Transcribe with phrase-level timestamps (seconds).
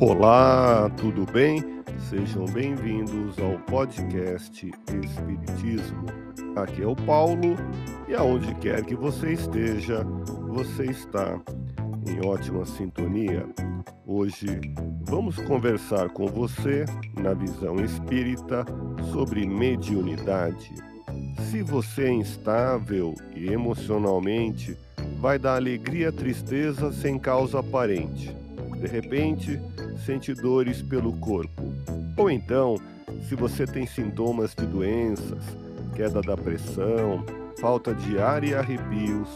[0.00, 1.62] Olá, tudo bem?
[2.10, 4.68] Sejam bem-vindos ao podcast
[5.04, 6.06] Espiritismo.
[6.56, 7.54] Aqui é o Paulo
[8.08, 10.04] e aonde quer que você esteja,
[10.48, 11.40] você está
[12.08, 13.46] em ótima sintonia.
[14.04, 14.60] Hoje
[15.04, 16.84] vamos conversar com você,
[17.20, 18.64] na visão espírita,
[19.12, 20.74] sobre mediunidade.
[21.50, 24.76] Se você é instável e emocionalmente,
[25.20, 28.36] vai dar alegria tristeza sem causa aparente.
[28.80, 29.58] De repente,
[29.96, 31.62] sente dores pelo corpo.
[32.16, 32.76] Ou então,
[33.28, 35.44] se você tem sintomas de doenças,
[35.94, 37.24] queda da pressão,
[37.60, 39.28] falta de ar e arrepios,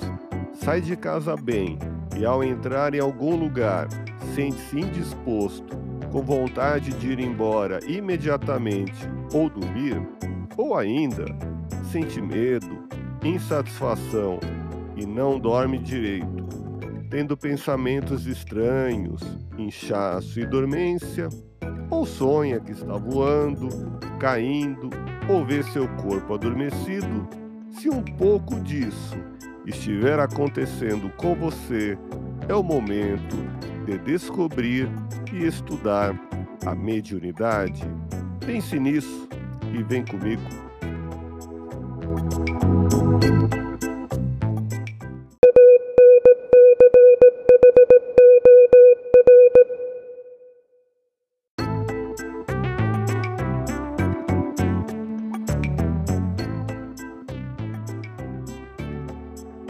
[0.54, 1.78] sai de casa bem
[2.18, 3.88] e ao entrar em algum lugar
[4.34, 5.76] sente-se indisposto,
[6.12, 10.00] com vontade de ir embora imediatamente ou dormir,
[10.56, 11.24] ou ainda
[11.90, 12.88] sente medo,
[13.22, 14.38] insatisfação
[14.96, 16.46] e não dorme direito,
[17.10, 19.22] tendo pensamentos estranhos,
[19.58, 21.28] inchaço e dormência,
[21.90, 23.68] ou sonha que está voando,
[24.18, 24.90] caindo,
[25.28, 27.28] ou vê seu corpo adormecido,
[27.70, 29.16] se um pouco disso
[29.66, 31.98] estiver acontecendo com você,
[32.48, 33.36] é o momento
[33.84, 34.88] de descobrir
[35.32, 36.18] e estudar
[36.64, 37.82] a mediunidade.
[38.44, 39.28] Pense nisso
[39.72, 40.42] e vem comigo.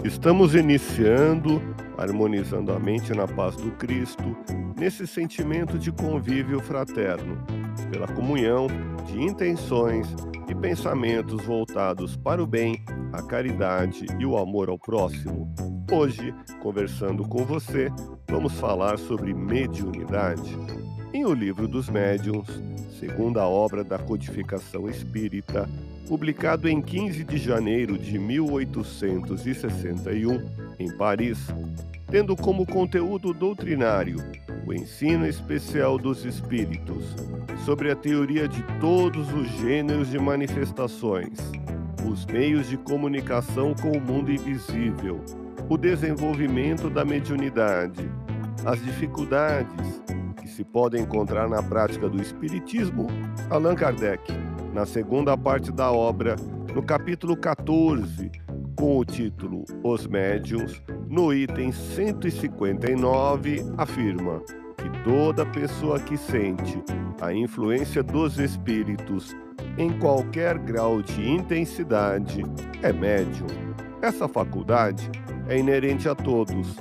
[0.09, 1.61] Estamos iniciando,
[1.99, 4.35] harmonizando a mente na paz do Cristo,
[4.75, 7.37] nesse sentimento de convívio fraterno,
[7.91, 8.69] pela comunhão
[9.07, 10.09] de intenções
[10.49, 15.55] e pensamentos voltados para o bem, a caridade e o amor ao próximo.
[15.93, 17.91] Hoje, conversando com você,
[18.31, 20.57] vamos falar sobre mediunidade.
[21.13, 22.49] Em O Livro dos Médiuns,
[22.99, 25.69] segunda obra da codificação espírita,
[26.09, 30.43] publicado em 15 de janeiro de 1861,
[30.79, 31.39] em Paris,
[32.11, 34.17] tendo como conteúdo doutrinário
[34.67, 37.15] o ensino especial dos espíritos
[37.65, 41.39] sobre a teoria de todos os gêneros de manifestações,
[42.11, 45.23] os meios de comunicação com o mundo invisível,
[45.69, 48.11] o desenvolvimento da mediunidade,
[48.65, 50.03] as dificuldades
[50.41, 53.09] que se podem encontrar na prática do espiritismo,
[53.51, 56.37] Allan Kardec na segunda parte da obra,
[56.75, 58.31] no capítulo 14,
[58.77, 64.41] com o título Os Médiuns, no item 159, afirma
[64.77, 66.83] que toda pessoa que sente
[67.21, 69.37] a influência dos espíritos
[69.77, 72.43] em qualquer grau de intensidade
[72.83, 73.47] é médium.
[74.01, 75.11] Essa faculdade
[75.49, 76.77] é inerente a todos,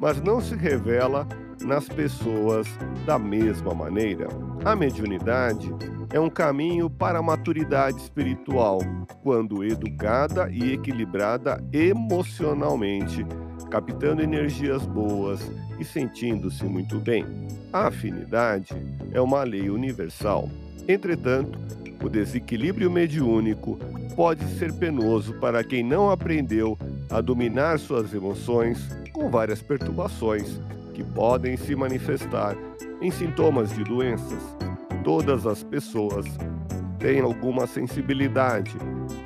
[0.00, 1.28] mas não se revela
[1.62, 2.66] nas pessoas
[3.04, 4.28] da mesma maneira.
[4.64, 5.72] A mediunidade
[6.12, 8.80] é um caminho para a maturidade espiritual,
[9.22, 13.24] quando educada e equilibrada emocionalmente,
[13.70, 15.40] captando energias boas
[15.78, 17.26] e sentindo-se muito bem.
[17.72, 18.74] A afinidade
[19.12, 20.48] é uma lei universal.
[20.88, 21.58] Entretanto,
[22.02, 23.78] o desequilíbrio mediúnico
[24.16, 26.76] pode ser penoso para quem não aprendeu
[27.10, 30.60] a dominar suas emoções com várias perturbações
[30.94, 32.56] que podem se manifestar
[33.00, 34.42] em sintomas de doenças.
[35.02, 36.26] Todas as pessoas
[36.98, 38.76] têm alguma sensibilidade,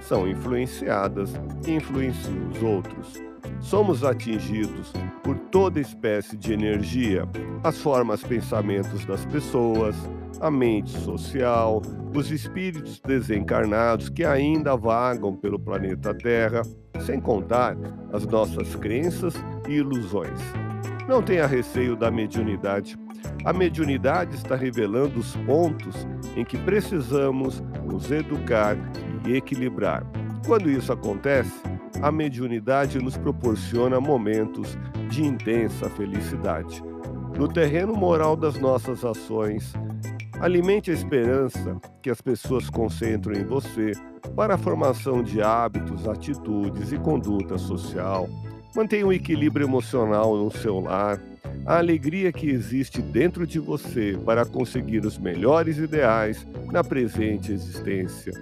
[0.00, 1.32] são influenciadas
[1.66, 3.14] e influenciam os outros.
[3.60, 4.92] Somos atingidos
[5.22, 7.26] por toda espécie de energia,
[7.62, 9.96] as formas pensamentos das pessoas,
[10.44, 11.80] a mente social,
[12.14, 16.60] os espíritos desencarnados que ainda vagam pelo planeta Terra,
[17.00, 17.74] sem contar
[18.12, 19.34] as nossas crenças
[19.66, 20.38] e ilusões.
[21.08, 22.94] Não tenha receio da mediunidade.
[23.42, 26.06] A mediunidade está revelando os pontos
[26.36, 28.76] em que precisamos nos educar
[29.26, 30.06] e equilibrar.
[30.46, 31.58] Quando isso acontece,
[32.02, 34.76] a mediunidade nos proporciona momentos
[35.08, 36.82] de intensa felicidade.
[37.38, 39.72] No terreno moral das nossas ações,
[40.40, 43.92] alimente a esperança que as pessoas concentram em você
[44.36, 48.28] para a formação de hábitos, atitudes e conduta social.
[48.74, 51.20] Mantenha um equilíbrio emocional no seu lar,
[51.66, 58.32] a alegria que existe dentro de você para conseguir os melhores ideais na presente existência.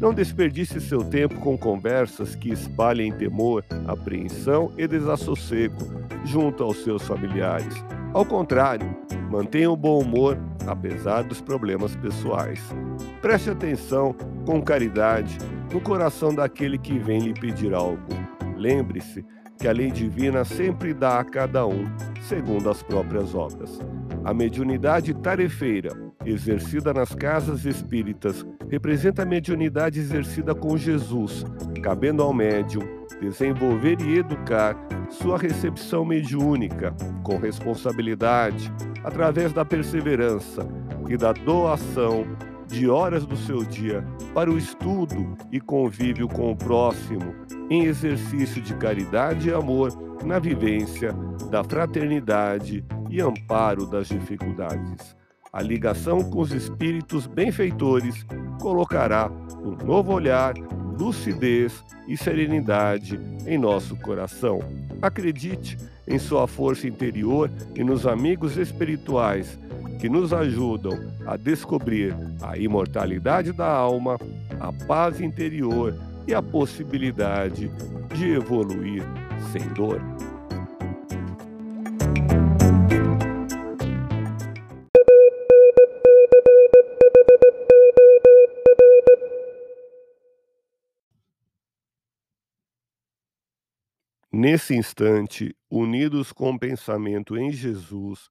[0.00, 5.78] Não desperdice seu tempo com conversas que espalhem temor, apreensão e desassossego
[6.24, 7.74] junto aos seus familiares.
[8.14, 8.96] Ao contrário,
[9.30, 12.60] mantenha o bom humor apesar dos problemas pessoais.
[13.20, 14.14] Preste atenção
[14.46, 15.36] com caridade
[15.70, 18.08] no coração daquele que vem lhe pedir algo.
[18.56, 19.24] Lembre-se
[19.58, 21.84] que a lei divina sempre dá a cada um
[22.30, 23.80] segundo as próprias obras.
[24.24, 25.90] A mediunidade tarefeira,
[26.24, 31.44] exercida nas casas espíritas, representa a mediunidade exercida com Jesus,
[31.82, 32.82] cabendo ao médium
[33.20, 34.76] desenvolver e educar
[35.10, 36.94] sua recepção mediúnica
[37.24, 38.72] com responsabilidade,
[39.02, 40.64] através da perseverança
[41.08, 42.24] e da doação
[42.70, 47.34] de horas do seu dia para o estudo e convívio com o próximo,
[47.68, 49.92] em exercício de caridade e amor
[50.24, 51.12] na vivência
[51.50, 55.16] da fraternidade e amparo das dificuldades.
[55.52, 58.24] A ligação com os espíritos benfeitores
[58.60, 59.28] colocará
[59.64, 60.54] um novo olhar,
[60.96, 64.60] lucidez e serenidade em nosso coração.
[65.02, 65.76] Acredite
[66.06, 69.58] em sua força interior e nos amigos espirituais
[70.00, 74.16] que nos ajudam a descobrir a imortalidade da alma,
[74.58, 75.94] a paz interior
[76.26, 77.70] e a possibilidade
[78.14, 79.02] de evoluir
[79.52, 80.00] sem dor.
[94.32, 98.30] Nesse instante, unidos com o pensamento em Jesus,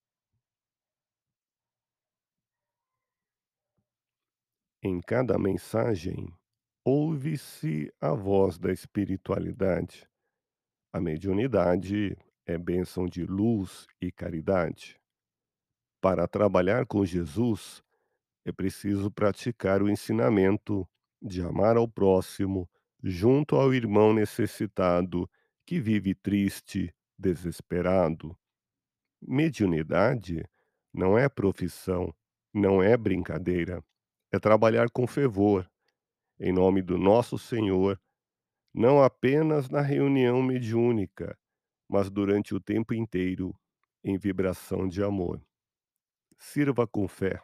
[4.83, 6.33] Em cada mensagem,
[6.83, 10.09] ouve-se a voz da espiritualidade.
[10.91, 12.17] A mediunidade
[12.47, 14.99] é bênção de luz e caridade.
[16.01, 17.83] Para trabalhar com Jesus,
[18.43, 20.89] é preciso praticar o ensinamento
[21.21, 22.67] de amar ao próximo
[23.03, 25.29] junto ao irmão necessitado
[25.63, 28.35] que vive triste, desesperado.
[29.21, 30.43] Mediunidade
[30.91, 32.11] não é profissão,
[32.51, 33.83] não é brincadeira
[34.31, 35.69] é trabalhar com fervor,
[36.39, 38.01] em nome do nosso Senhor,
[38.73, 41.37] não apenas na reunião mediúnica,
[41.87, 43.53] mas durante o tempo inteiro,
[44.03, 45.45] em vibração de amor.
[46.37, 47.41] Sirva com fé,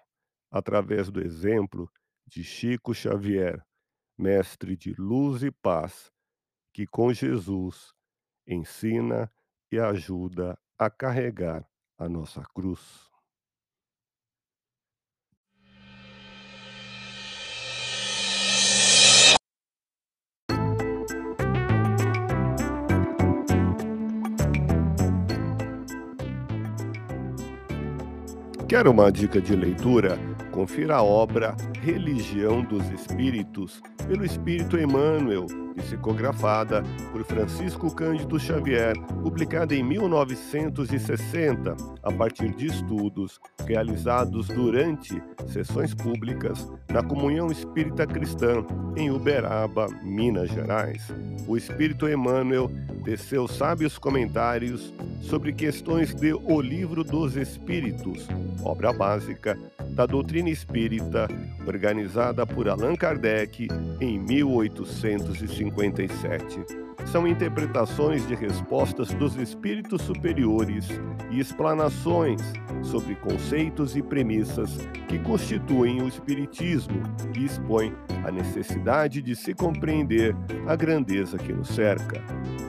[0.49, 1.91] através do exemplo
[2.25, 3.63] de Chico Xavier,
[4.17, 6.11] mestre de luz e paz,
[6.73, 7.93] que com Jesus
[8.47, 9.31] ensina
[9.71, 11.67] e ajuda a carregar
[11.97, 13.09] a nossa cruz.
[28.67, 30.19] Quer uma dica de leitura?
[30.57, 35.45] Confira a obra Religião dos Espíritos, pelo Espírito Emmanuel,
[35.75, 36.81] psicografada
[37.11, 46.67] por Francisco Cândido Xavier, publicada em 1960, a partir de estudos realizados durante sessões públicas
[46.89, 48.65] na Comunhão Espírita Cristã,
[48.95, 51.07] em Uberaba, Minas Gerais.
[51.47, 52.71] O Espírito Emmanuel
[53.03, 58.27] teceu sábios comentários sobre questões de O Livro dos Espíritos,
[58.63, 59.55] obra básica
[59.97, 61.27] da doutrina espírita,
[61.65, 63.67] organizada por Allan Kardec
[63.99, 66.59] em 1857.
[67.07, 70.87] São interpretações de respostas dos espíritos superiores
[71.31, 72.39] e explanações
[72.83, 74.77] sobre conceitos e premissas
[75.07, 77.01] que constituem o Espiritismo
[77.35, 77.91] e expõem
[78.23, 80.35] a necessidade de se compreender
[80.67, 82.21] a grandeza que nos cerca.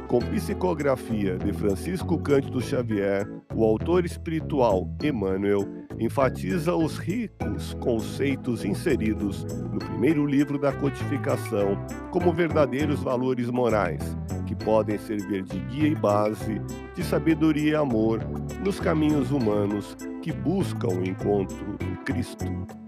[0.06, 5.68] Com psicografia de Francisco Cândido Xavier, o autor espiritual Emmanuel
[6.00, 11.76] enfatiza os ricos conceitos inseridos no primeiro livro da codificação
[12.10, 16.60] como verdadeiros valores morais, que podem servir de guia e base
[16.94, 18.20] de sabedoria e amor
[18.64, 22.87] nos caminhos humanos que buscam o encontro do Cristo.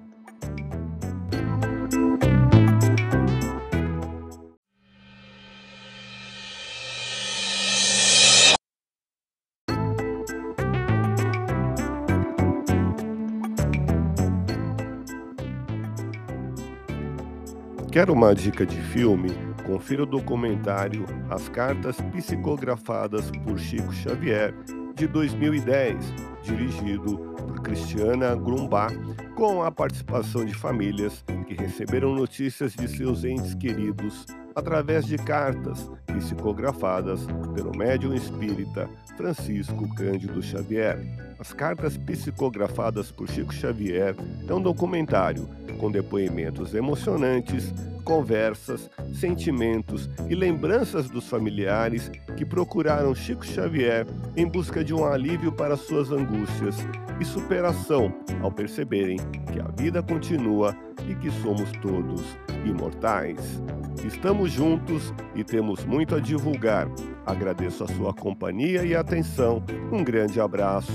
[18.01, 19.29] Quer uma dica de filme?
[19.67, 24.55] Confira o documentário As Cartas Psicografadas por Chico Xavier,
[24.95, 25.97] de 2010,
[26.43, 28.99] dirigido por Cristiana Grumbach,
[29.35, 35.91] com a participação de famílias que receberam notícias de seus entes queridos através de cartas
[36.07, 37.21] psicografadas
[37.55, 40.99] pelo médium espírita Francisco Cândido Xavier.
[41.39, 44.15] As cartas psicografadas por Chico Xavier
[44.49, 47.73] é um documentário com depoimentos emocionantes,
[48.05, 55.53] conversas, sentimentos e lembranças dos familiares que procuraram Chico Xavier em busca de um alívio
[55.53, 56.77] para suas angústias
[57.21, 58.13] e superação
[58.43, 59.19] ao perceberem
[59.53, 60.75] que a vida continua
[61.09, 62.23] e que somos todos
[62.65, 63.63] imortais.
[64.05, 66.89] Estamos juntos e temos muito a divulgar.
[67.27, 69.63] Agradeço a sua companhia e atenção.
[69.93, 70.93] Um grande abraço,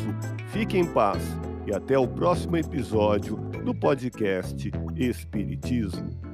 [0.51, 1.21] fique em paz
[1.67, 6.25] e até o próximo episódio do podcast Espiritismo.